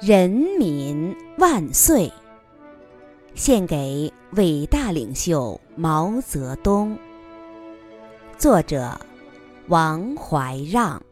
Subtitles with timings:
[0.00, 2.12] 人民万岁！
[3.34, 6.96] 献给伟大领袖毛泽东。
[8.38, 8.96] 作者：
[9.66, 11.02] 王怀让。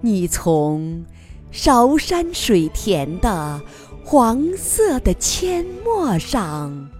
[0.00, 1.04] 你从
[1.52, 3.62] 韶山水田的
[4.04, 6.90] 黄色的阡陌上。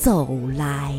[0.00, 0.94] 走来，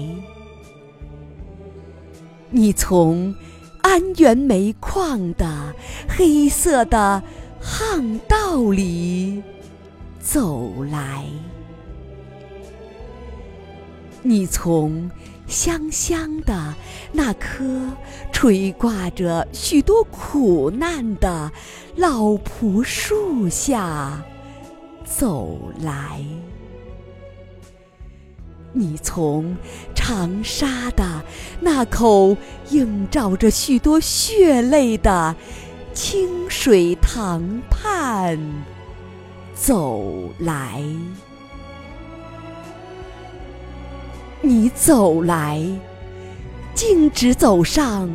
[2.52, 3.34] 你从
[3.82, 5.74] 安源煤矿的
[6.08, 7.24] 黑色的
[7.60, 9.42] 巷道里
[10.20, 11.26] 走来，
[14.22, 15.10] 你从
[15.48, 16.76] 香香的
[17.12, 17.66] 那棵
[18.32, 21.52] 垂挂着许多苦难的
[21.96, 24.24] 老朴树下
[25.04, 26.24] 走来。
[28.74, 29.58] 你从
[29.94, 31.22] 长沙的
[31.60, 32.38] 那口
[32.70, 35.36] 映照着许多血泪的
[35.94, 38.40] 清水塘畔
[39.54, 40.82] 走来，
[44.42, 45.62] 你走来，
[46.74, 48.10] 径直走上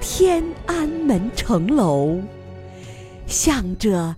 [0.00, 2.20] 天安门城楼，
[3.26, 4.16] 向着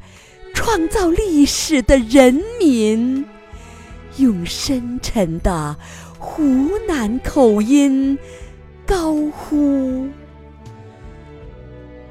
[0.55, 3.27] 创造历史的人民。
[4.19, 5.77] 用深沉的
[6.19, 8.19] 湖南口音
[8.87, 10.09] 高呼：“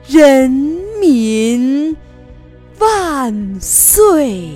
[0.08, 0.50] 人
[1.00, 1.96] 民
[2.80, 4.52] 万岁！”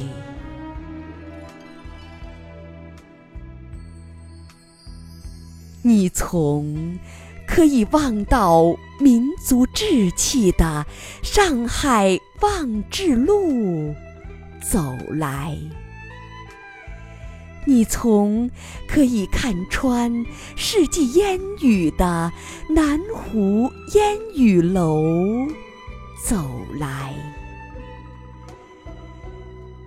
[5.87, 6.99] 你从
[7.47, 10.85] 可以望到民族志气的
[11.23, 13.95] 上海望志路
[14.61, 14.81] 走
[15.11, 15.57] 来。
[17.67, 18.49] 你从
[18.87, 22.31] 可以看穿世纪烟雨的
[22.69, 25.03] 南湖烟雨楼
[26.23, 27.13] 走来，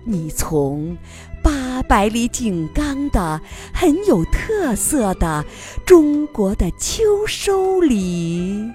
[0.03, 0.95] 你从
[1.41, 3.41] 八百里井冈的
[3.73, 5.43] 很有特色的
[5.83, 8.71] 中国的秋收里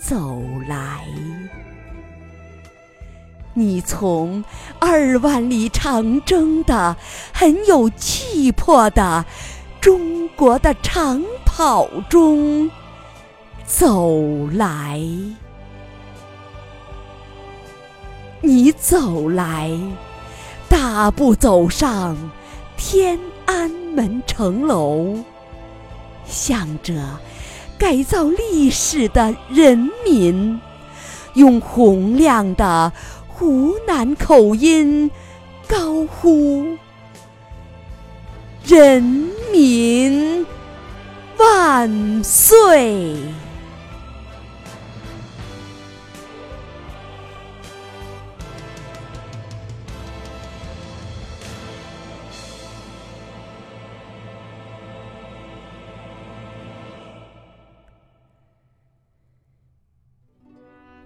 [0.00, 1.06] 走来。
[3.56, 4.44] 你从
[4.80, 6.96] 二万里长征的
[7.32, 9.24] 很有气魄的
[9.80, 12.68] 中国的长跑中
[13.64, 15.00] 走来，
[18.40, 19.70] 你走来，
[20.68, 22.16] 大步走上
[22.76, 25.18] 天安门城楼，
[26.26, 27.20] 向着
[27.78, 30.60] 改造历史的人民，
[31.34, 32.92] 用洪亮的。
[33.36, 35.10] 湖南口音
[35.66, 36.76] 高呼
[38.64, 39.02] ：“人
[39.52, 40.46] 民
[41.36, 43.16] 万岁！”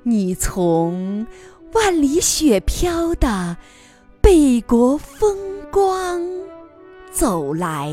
[0.05, 1.27] 你从。
[1.73, 3.57] 万里雪飘的
[4.21, 5.37] 北国风
[5.71, 6.23] 光
[7.11, 7.93] 走来，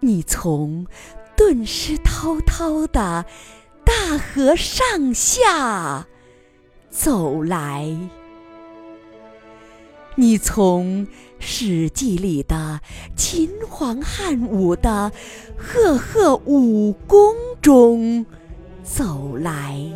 [0.00, 0.86] 你从
[1.36, 3.26] 顿失滔滔的
[3.84, 6.06] 大河上下
[6.88, 7.94] 走来，
[10.14, 11.06] 你从
[11.38, 12.80] 史记里的
[13.16, 15.12] 秦皇汉武的
[15.56, 18.24] 赫赫武功中
[18.82, 19.92] 走来。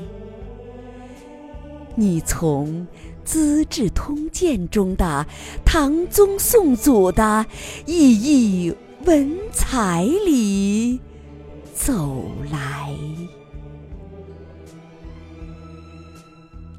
[1.94, 2.86] 你从
[3.24, 5.26] 《资治通鉴》中的
[5.64, 7.44] 唐宗宋祖的
[7.86, 10.98] 熠熠文采里
[11.74, 12.94] 走来，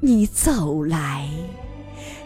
[0.00, 1.28] 你走来，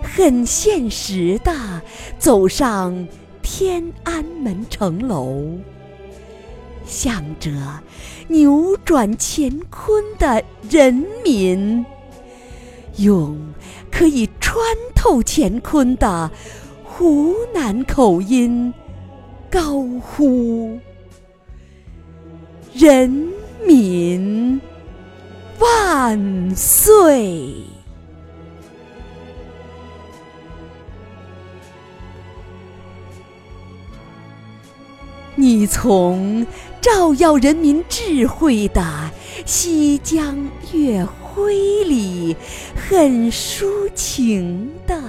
[0.03, 1.83] 很现实的
[2.19, 3.07] 走上
[3.43, 5.59] 天安门城楼，
[6.87, 7.51] 向着
[8.29, 11.85] 扭转乾坤的人民。
[12.99, 13.37] 用
[13.91, 14.57] 可以穿
[14.95, 16.31] 透乾坤的
[16.85, 18.73] 湖南口音
[19.51, 20.79] 高呼
[22.75, 23.29] ：“人
[23.67, 24.61] 民
[25.59, 27.55] 万岁！”
[35.37, 36.45] 你从
[36.81, 39.11] 照耀人民智慧的
[39.47, 40.37] 西江
[40.73, 41.07] 月。
[41.39, 42.37] 闺里
[42.75, 45.01] 很抒情的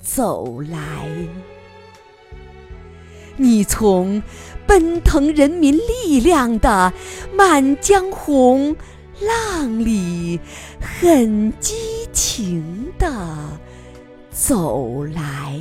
[0.00, 1.08] 走来，
[3.36, 4.20] 你从
[4.66, 6.92] 奔腾人民力量的
[7.36, 8.74] 《满江红》
[9.20, 10.40] 浪里，
[10.80, 11.76] 很激
[12.12, 13.60] 情的
[14.32, 15.56] 走来。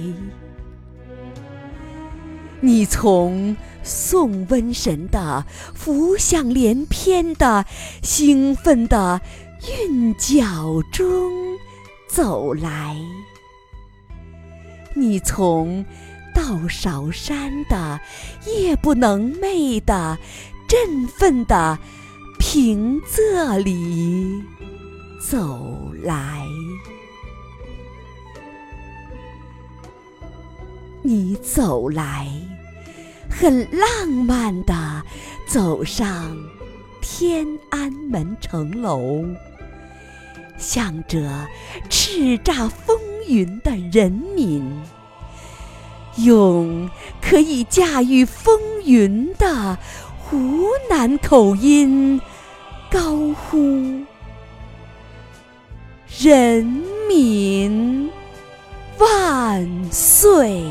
[2.64, 7.66] 你从送瘟神的《浮想联翩》的
[8.04, 9.22] 兴奋的
[9.70, 11.32] 韵脚中
[12.08, 12.98] 走来。
[14.94, 15.86] 你从
[16.34, 18.00] 到韶山的
[18.46, 20.18] 夜不能寐的
[20.68, 21.78] 振奋的
[22.40, 24.44] 平仄里
[25.22, 26.46] 走来，
[31.02, 32.28] 你走来，
[33.30, 35.04] 很浪漫的
[35.46, 36.36] 走上
[37.02, 39.24] 天安门城楼，
[40.62, 41.48] 向着
[41.90, 42.98] 叱咤风
[43.28, 44.64] 云的人民。
[46.18, 46.90] 用
[47.22, 49.78] 可以驾驭风云的
[50.20, 52.20] 湖南口音
[52.90, 54.04] 高呼
[56.20, 56.66] ：“人
[57.08, 58.10] 民
[58.98, 60.64] 万岁！”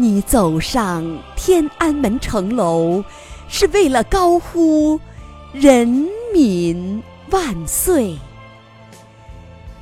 [0.00, 1.04] 你走上
[1.36, 3.04] 天安门城楼，
[3.48, 4.98] 是为了高呼
[5.52, 7.02] “人民”。
[7.28, 8.18] 万岁！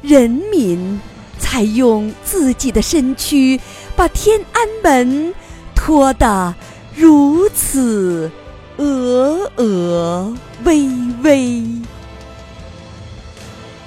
[0.02, 1.00] 人民
[1.38, 3.58] 才用自己的身躯
[3.96, 5.32] 把天安门
[5.74, 6.52] 托得
[6.94, 8.30] 如此
[8.76, 10.90] 峨峨巍
[11.22, 11.62] 巍。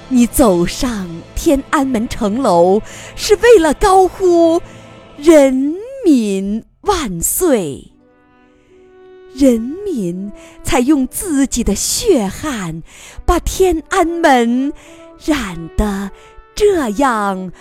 [0.08, 2.82] 你走上天安门城楼，
[3.16, 4.60] 是为了高呼
[5.22, 5.76] “人
[6.06, 7.92] 民万岁”。
[9.34, 10.30] 人民
[10.62, 12.84] 才用自己的血汗，
[13.26, 14.74] 把天安门
[15.24, 16.12] 染得
[16.54, 17.52] 这样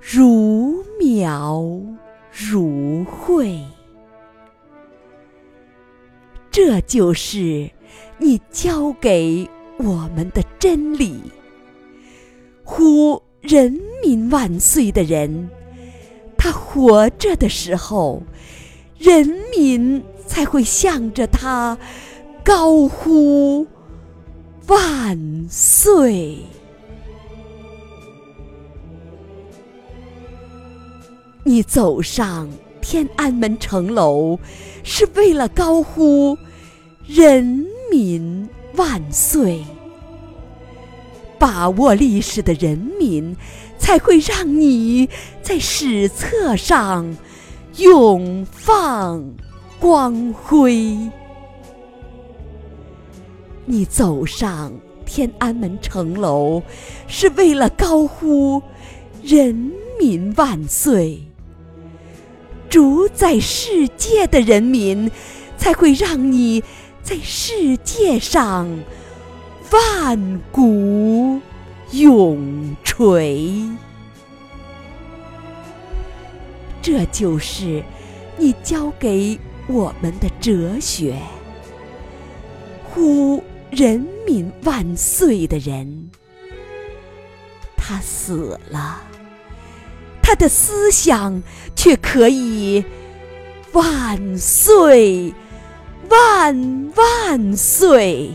[0.00, 1.80] 如描
[2.32, 3.60] 如绘。
[6.50, 7.70] 这就是
[8.18, 11.20] 你教给我们的真理：
[12.64, 15.48] 呼“人民万岁”的人，
[16.40, 18.22] 他活着的时候，
[18.98, 20.02] 人民。
[20.30, 21.76] 才会向着他
[22.44, 23.66] 高呼
[24.68, 25.18] 万
[25.50, 26.38] 岁！
[31.42, 32.48] 你走上
[32.80, 34.38] 天安门城楼，
[34.84, 36.38] 是为了高呼
[37.08, 39.64] 人民万岁。
[41.40, 43.34] 把握历史的人民，
[43.78, 45.08] 才会让你
[45.40, 47.16] 在史册上
[47.78, 49.24] 永放。
[49.78, 50.94] 光辉！
[53.64, 54.70] 你走上
[55.06, 56.62] 天安门城楼，
[57.06, 58.62] 是为了高呼
[59.24, 61.22] “人民万岁”。
[62.68, 65.10] 主宰世界的人民，
[65.56, 66.62] 才会让你
[67.02, 68.68] 在世界上
[69.70, 71.40] 万古
[71.92, 73.52] 永垂。
[76.82, 77.82] 这就是
[78.36, 79.38] 你教给。
[79.66, 81.16] 我们的哲学，
[82.82, 86.10] 呼人民万岁的人，
[87.76, 89.00] 他死了，
[90.20, 91.40] 他的思想
[91.76, 92.84] 却可以
[93.72, 95.32] 万岁
[96.08, 98.32] 万万岁，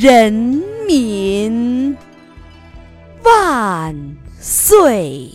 [0.00, 0.32] 人
[0.86, 1.96] 民
[3.24, 5.28] 万岁。